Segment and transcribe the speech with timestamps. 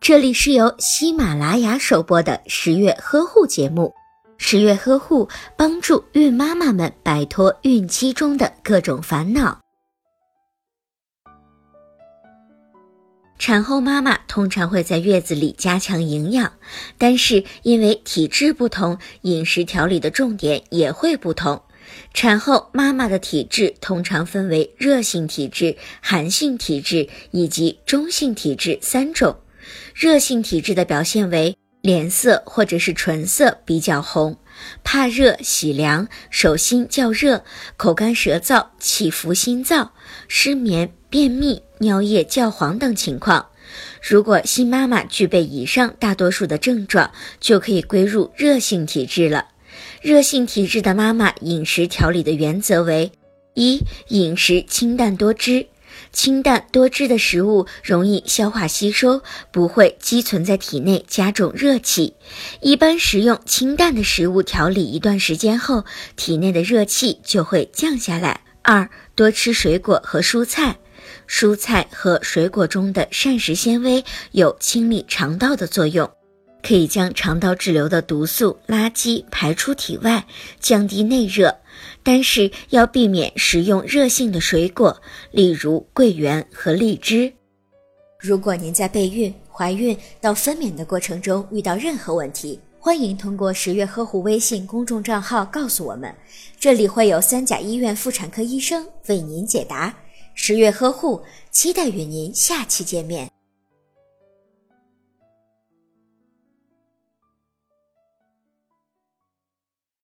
[0.00, 3.94] 这里是由喜马拉雅首播的十月呵护节目。
[4.36, 9.58] 十月呵护帮助孕妈妈们摆脱孕期中的各种烦恼。
[13.38, 16.52] 产后妈妈通常会在月子里加强营养，
[16.98, 21.62] 但是因为体质不同，饮食调理的重点也会不同。
[22.12, 29.34] 产后妈妈的体质通常分为热性体质、寒性体质以及中性体质三种。
[29.94, 34.36] 热性体质的表现为脸色或者是唇色比较红，
[34.82, 37.44] 怕热喜凉，手心较热，
[37.76, 39.90] 口干舌燥，起伏心燥，
[40.26, 43.46] 失眠、便秘、尿液较黄等情况。
[44.02, 49.48] 如果新妈妈具备以上大多数的症状，就可以归入热性体质了。
[50.00, 53.10] 热性体质的妈妈饮食调理的原则为：
[53.54, 55.66] 一、饮食清淡多汁，
[56.12, 62.14] 清淡多汁的食物容易消化吸收，不会积存在体内加重热气。
[62.60, 65.84] 一般食用清淡的食物调理一段时间后，
[66.16, 68.40] 体内的热气就会降下来。
[68.62, 70.78] 二、多吃水果和蔬菜，
[71.28, 76.10] 蔬菜和水果中的膳食纤维有清理肠道的作用。
[76.66, 80.26] 可以将肠道滞留的毒素、垃圾排出体外，
[80.58, 81.54] 降低内热。
[82.02, 87.32] 但是要避免食用热性的水果，例如桂圆和荔枝。
[88.18, 96.14] 如果您在备孕、怀孕到分娩的过程中遇到任何问题，欢迎通过十月呵护微信公众账号告诉我们，
[96.58, 99.94] 这里会有三甲医院妇产科医生为您解答。
[100.34, 103.33] 十月呵护，期待与您下期见面。